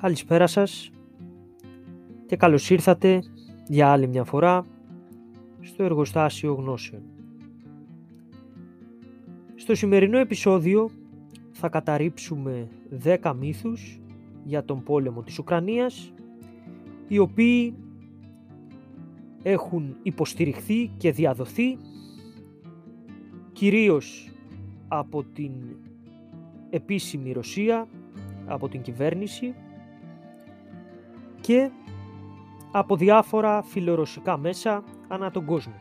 [0.00, 0.90] Καλησπέρα σας
[2.26, 3.22] και καλώς ήρθατε
[3.68, 4.66] για άλλη μια φορά
[5.60, 7.02] στο εργοστάσιο γνώσεων.
[9.54, 10.90] Στο σημερινό επεισόδιο
[11.50, 12.68] θα καταρρύψουμε
[13.04, 14.00] 10 μύθους
[14.44, 16.12] για τον πόλεμο της Ουκρανίας
[17.08, 17.74] οι οποίοι
[19.42, 21.78] έχουν υποστηριχθεί και διαδοθεί
[23.52, 24.30] κυρίως
[24.88, 25.52] από την
[26.70, 27.88] επίσημη Ρωσία,
[28.46, 29.54] από την κυβέρνηση
[31.50, 31.70] και
[32.70, 35.74] από διάφορα φιλορωσικά μέσα ανά τον κόσμο.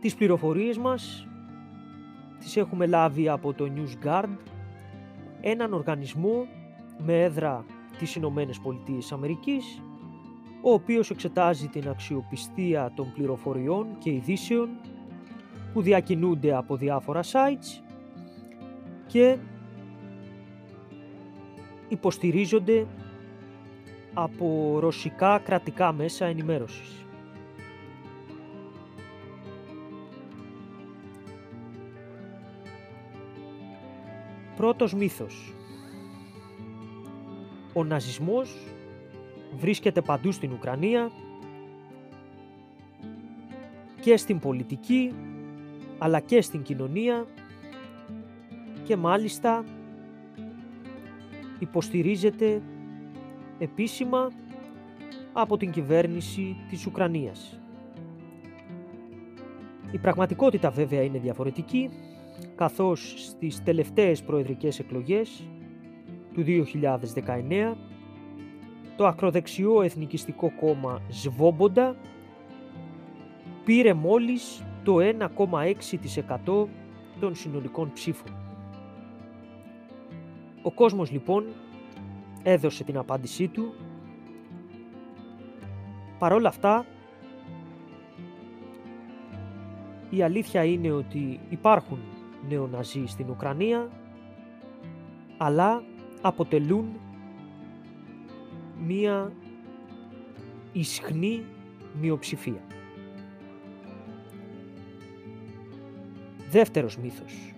[0.00, 1.26] Τις πληροφορίες μας
[2.38, 4.36] τις έχουμε λάβει από το NewsGuard,
[5.40, 6.46] έναν οργανισμό
[6.98, 7.64] με έδρα
[7.98, 9.82] τις Ηνωμένες Πολιτείες Αμερικής,
[10.62, 14.68] ο οποίος εξετάζει την αξιοπιστία των πληροφοριών και ειδήσεων
[15.72, 17.82] που διακινούνται από διάφορα sites
[19.06, 19.36] και
[21.90, 22.86] υποστηρίζονται
[24.14, 27.04] από ρωσικά κρατικά μέσα ενημέρωσης.
[34.56, 35.54] Πρώτος μύθος.
[37.72, 38.56] Ο ναζισμός
[39.56, 41.10] βρίσκεται παντού στην Ουκρανία
[44.00, 45.14] και στην πολιτική
[45.98, 47.26] αλλά και στην κοινωνία
[48.84, 49.64] και μάλιστα
[51.60, 52.62] υποστηρίζεται
[53.58, 54.30] επίσημα
[55.32, 57.60] από την κυβέρνηση της Ουκρανίας.
[59.90, 61.90] Η πραγματικότητα βέβαια είναι διαφορετική,
[62.54, 65.42] καθώς στις τελευταίες προεδρικές εκλογές
[66.34, 67.76] του 2019
[68.96, 71.96] το ακροδεξιό εθνικιστικό κόμμα Σβόμποντα
[73.64, 76.66] πήρε μόλις το 1,6%
[77.20, 78.39] των συνολικών ψήφων.
[80.62, 81.46] Ο κόσμος λοιπόν
[82.42, 83.74] έδωσε την απάντησή του.
[86.18, 86.86] Παρόλα αυτά,
[90.10, 91.98] η αλήθεια είναι ότι υπάρχουν
[92.48, 93.88] νεοναζί στην Ουκρανία,
[95.36, 95.82] αλλά
[96.20, 97.00] αποτελούν
[98.86, 99.32] μία
[100.72, 101.44] ισχνή
[102.00, 102.64] μειοψηφία.
[106.50, 107.54] Δεύτερος μύθος.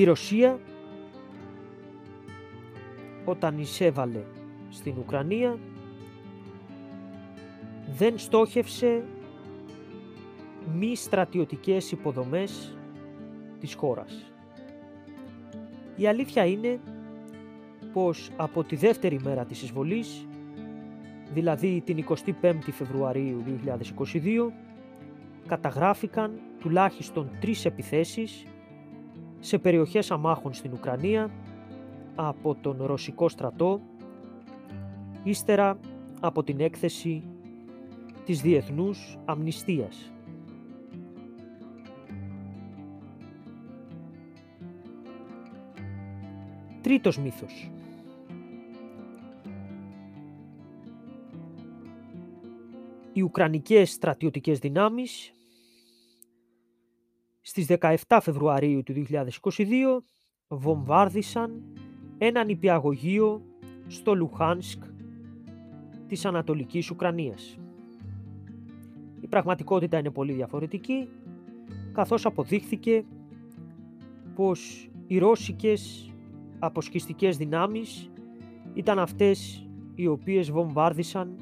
[0.00, 0.58] Η Ρωσία
[3.24, 4.22] όταν εισέβαλε
[4.68, 5.58] στην Ουκρανία
[7.96, 9.04] δεν στόχευσε
[10.74, 12.76] μη στρατιωτικές υποδομές
[13.60, 14.32] της χώρας.
[15.96, 16.80] Η αλήθεια είναι
[17.92, 20.26] πως από τη δεύτερη μέρα της εισβολής,
[21.32, 24.52] δηλαδή την 25η Φεβρουαρίου 2022,
[25.46, 28.44] καταγράφηκαν τουλάχιστον τρεις επιθέσεις
[29.40, 31.30] σε περιοχές αμάχων στην Ουκρανία
[32.14, 33.80] από τον Ρωσικό στρατό
[35.22, 35.78] ύστερα
[36.20, 37.22] από την έκθεση
[38.24, 40.12] της Διεθνούς Αμνηστίας.
[46.82, 47.70] Τρίτος μύθος.
[53.12, 55.32] Οι Ουκρανικές στρατιωτικές δυνάμεις
[57.50, 57.66] στις
[58.08, 60.02] 17 Φεβρουαρίου του 2022
[60.48, 61.62] βομβάρδισαν
[62.18, 63.42] ένα νηπιαγωγείο
[63.86, 64.82] στο Λουχάνσκ
[66.06, 67.58] της Ανατολικής Ουκρανίας.
[69.20, 71.08] Η πραγματικότητα είναι πολύ διαφορετική,
[71.92, 73.04] καθώς αποδείχθηκε
[74.34, 76.12] πως οι ρώσικες
[76.58, 78.10] αποσχιστικές δυνάμεις
[78.74, 81.36] ήταν αυτές οι οποίες βομβάρδισαν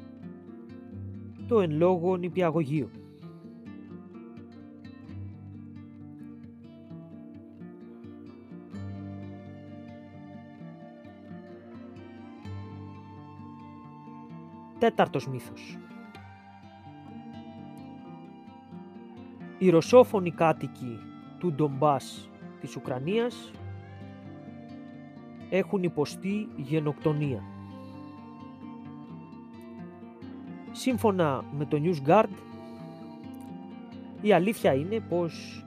[1.47, 2.89] το εν λόγω νηπιαγωγείο.
[14.79, 15.77] Τέταρτος μύθος.
[19.57, 20.99] Οι ρωσόφωνοι κάτοικοι
[21.39, 22.29] του Ντομπάς
[22.59, 23.51] της Ουκρανίας
[25.49, 27.43] έχουν υποστεί γενοκτονία.
[30.71, 32.29] Σύμφωνα με το NewsGuard,
[34.21, 35.63] η αλήθεια είναι πως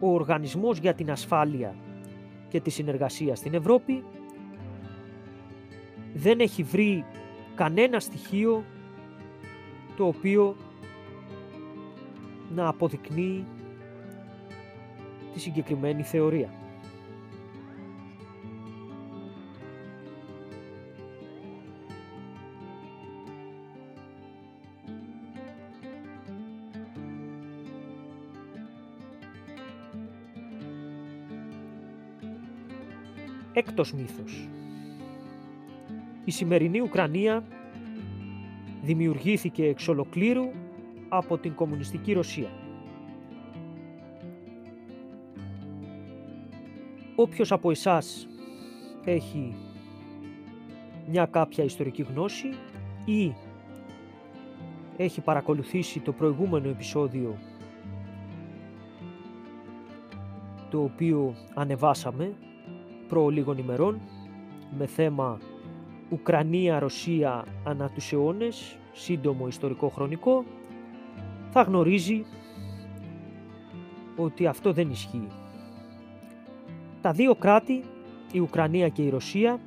[0.00, 1.74] ο Οργανισμός για την Ασφάλεια
[2.48, 4.04] και τη Συνεργασία στην Ευρώπη
[6.14, 7.04] δεν έχει βρει
[7.56, 8.64] κανένα στοιχείο
[9.96, 10.56] το οποίο
[12.54, 13.46] να αποδεικνύει
[15.32, 16.50] τη συγκεκριμένη θεωρία.
[33.52, 34.48] Έκτος μύθος.
[36.26, 37.44] Η σημερινή Ουκρανία
[38.82, 40.50] δημιουργήθηκε εξ ολοκλήρου
[41.08, 42.48] από την κομμουνιστική Ρωσία.
[47.16, 48.28] Όποιος από εσάς
[49.04, 49.54] έχει
[51.08, 52.48] μια κάποια ιστορική γνώση
[53.04, 53.34] ή
[54.96, 57.38] έχει παρακολουθήσει το προηγούμενο επεισόδιο
[60.70, 62.34] το οποίο ανεβάσαμε
[63.08, 64.00] προ λίγων ημερών
[64.78, 65.38] με θέμα
[66.10, 70.44] Ουκρανία-Ρωσία ανά τους αιώνες, σύντομο ιστορικό χρονικό,
[71.50, 72.24] θα γνωρίζει
[74.16, 75.28] ότι αυτό δεν ισχύει.
[77.00, 77.84] Τα δύο κράτη,
[78.32, 79.60] η Ουκρανία και η Ρωσία,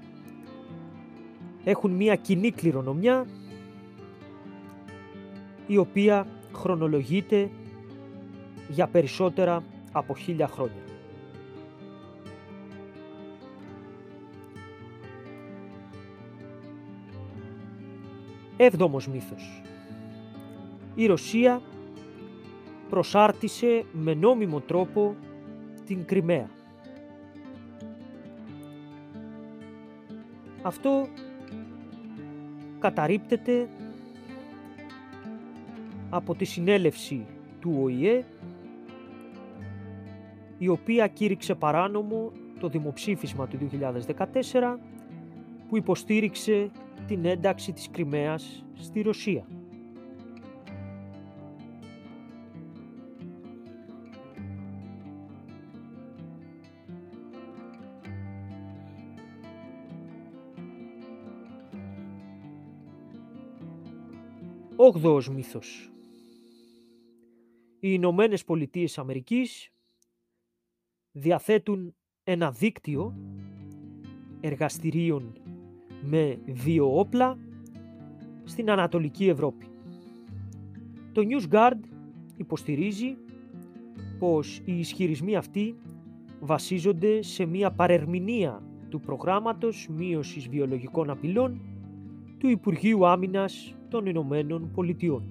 [1.64, 3.26] έχουν μία κοινή κληρονομιά
[5.68, 7.50] η οποία χρονολογείται
[8.70, 10.82] για περισσότερα από χίλια χρόνια.
[18.62, 19.62] Έβδομος μύθος.
[20.96, 21.62] Η Ρωσία
[22.90, 25.16] προσάρτησε με νόμιμο τρόπο
[25.86, 26.50] την Κρυμαία.
[30.62, 31.08] Αυτό
[32.80, 33.70] καταρρύπτεται
[36.10, 37.26] από τη συνέλευση
[37.60, 38.26] του ΟΗΕ
[40.58, 43.58] η οποία κήρυξε παράνομο το δημοψήφισμα του
[44.52, 44.78] 2014
[45.70, 46.72] που υποστήριξε
[47.10, 49.48] την ένταξη της Κρυμαίας στη Ρωσία.
[64.76, 65.92] Όγδοος μύθος
[67.80, 69.70] Οι Ηνωμένες Πολιτείες Αμερικής
[71.12, 73.16] διαθέτουν ένα δίκτυο
[74.42, 75.49] εργαστηρίων
[76.02, 77.38] με δύο όπλα
[78.44, 79.66] στην Ανατολική Ευρώπη.
[81.12, 81.80] Το News Guard
[82.38, 83.18] υποστηρίζει
[84.20, 85.76] πως οι ισχυρισμοί αυτοί
[86.40, 91.62] βασίζονται σε μία παρερμηνία του προγράμματος μείωσης βιολογικών απειλών
[92.38, 95.24] του Υπουργείου Άμυνας των Ηνωμένων Πολιτειών.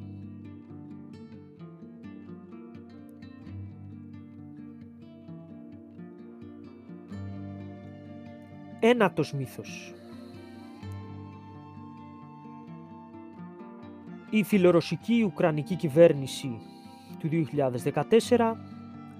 [8.81, 9.93] Ένατος μύθος
[14.31, 16.61] Η φιλορωσική Ουκρανική κυβέρνηση
[17.19, 17.29] του
[18.29, 18.55] 2014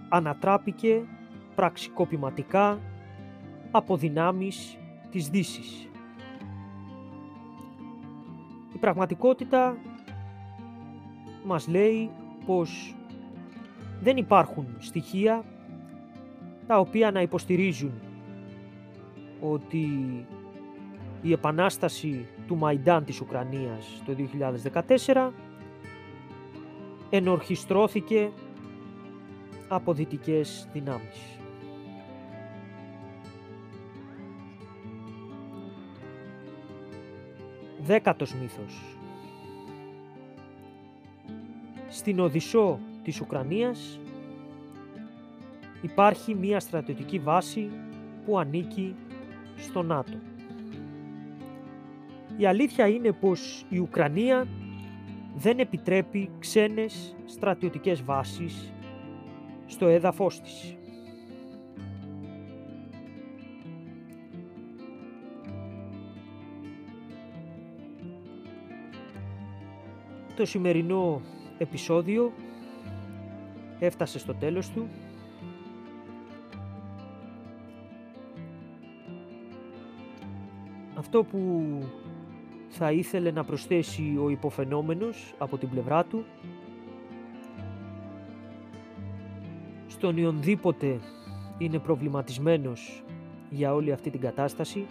[0.09, 1.03] ανατράπηκε
[1.55, 2.81] πραξικοπηματικά
[3.71, 4.79] από δυνάμεις
[5.11, 5.89] της Δύσης.
[8.75, 9.77] Η πραγματικότητα
[11.45, 12.11] μας λέει
[12.47, 12.95] πως
[14.01, 15.45] δεν υπάρχουν στοιχεία
[16.67, 17.93] τα οποία να υποστηρίζουν
[19.41, 19.87] ότι
[21.23, 24.15] η επανάσταση του Μαϊντάν της Ουκρανίας το
[25.05, 25.31] 2014
[27.11, 28.31] ενορχιστρώθηκε
[29.69, 31.39] από δυτικές δυνάμεις.
[37.81, 38.97] Δέκατος μύθος
[41.89, 44.01] Στην Οδυσσό της Ουκρανίας
[45.83, 47.71] υπάρχει μία στρατιωτική βάση
[48.25, 48.95] που ανήκει
[49.57, 50.28] στο ΝΑΤΟ.
[52.39, 54.47] Η αλήθεια είναι πως η Ουκρανία
[55.37, 58.73] δεν επιτρέπει ξένες στρατιωτικές βάσεις
[59.67, 60.77] στο έδαφος της.
[70.37, 71.21] Το σημερινό
[71.59, 72.33] επεισόδιο
[73.79, 74.89] έφτασε στο τέλος του.
[80.95, 81.63] Αυτό που
[82.69, 86.25] θα ήθελε να προσθέσει ο υποφαινόμενος από την πλευρά του.
[89.87, 91.01] Στον ιονδήποτε
[91.59, 93.05] είναι προβληματισμένος
[93.51, 94.87] για όλη αυτή την κατάσταση.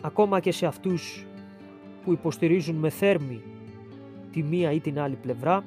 [0.00, 1.26] Ακόμα και σε αυτούς
[2.04, 3.42] που υποστηρίζουν με θέρμη
[4.32, 5.64] τη μία ή την άλλη πλευρά.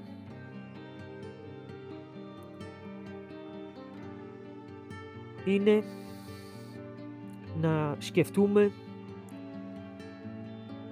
[5.45, 5.83] Είναι
[7.65, 8.71] να σκεφτούμε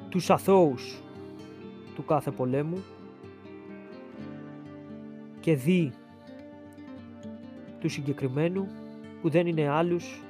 [0.10, 1.02] τους αθώους
[1.96, 2.84] του κάθε πολέμου
[5.40, 5.92] και δι
[7.80, 8.68] του συγκεκριμένου
[9.22, 10.22] που δεν είναι άλλους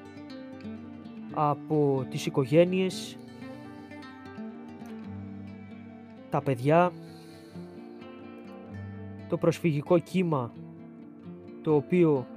[1.34, 3.18] από τις οικογένειες,
[6.30, 6.92] τα παιδιά,
[9.30, 10.54] το προσφυγικό κύμα
[11.62, 12.28] το οποίο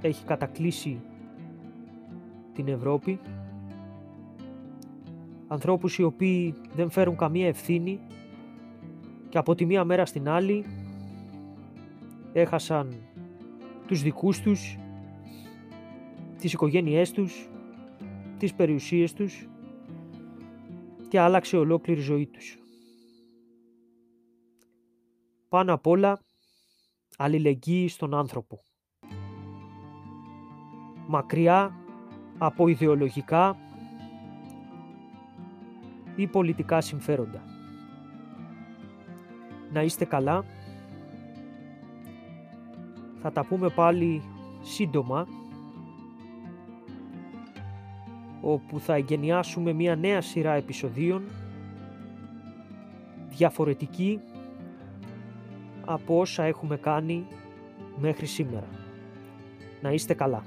[0.00, 1.00] έχει κατακλείσει
[2.52, 3.20] την Ευρώπη
[5.48, 8.00] ανθρώπους οι οποίοι δεν φέρουν καμία ευθύνη
[9.28, 10.64] και από τη μία μέρα στην άλλη
[12.32, 12.94] έχασαν
[13.86, 14.78] τους δικούς τους,
[16.38, 17.48] τις οικογένειές τους,
[18.38, 19.48] τις περιουσίες τους
[21.08, 22.58] και άλλαξε ολόκληρη ζωή τους.
[25.48, 26.20] Πάνω απ' όλα
[27.16, 28.60] αλληλεγγύη στον άνθρωπο.
[31.06, 31.74] Μακριά
[32.38, 33.67] από ιδεολογικά
[36.18, 37.42] ή πολιτικά συμφέροντα.
[39.72, 40.44] Να είστε καλά.
[43.22, 44.22] Θα τα πούμε πάλι
[44.60, 45.26] σύντομα
[48.40, 51.22] όπου θα εγκαινιάσουμε μια νέα σειρά επεισοδίων
[53.28, 54.20] διαφορετική
[55.84, 57.26] από όσα έχουμε κάνει
[57.96, 58.66] μέχρι σήμερα.
[59.82, 60.42] Να είστε καλά.